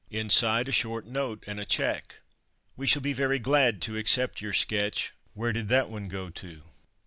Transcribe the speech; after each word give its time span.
Inside, 0.09 0.67
a 0.67 0.71
short 0.71 1.05
note 1.05 1.43
and 1.45 1.59
a 1.59 1.63
cheque. 1.63 2.21
"We 2.75 2.87
shall 2.87 3.03
be 3.03 3.13
very 3.13 3.37
glad 3.37 3.83
to 3.83 3.97
accept 3.97 4.41
your 4.41 4.51
sketch, 4.51 5.13
'Where 5.35 5.53
did 5.53 5.67
that 5.67 5.91
one 5.91 6.07
go 6.07 6.31
to?' 6.31 6.63